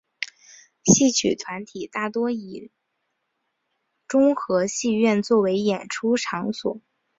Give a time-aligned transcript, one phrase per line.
[0.83, 2.71] 戏曲团体大多以
[4.07, 6.81] 中和戏院作为演出场所。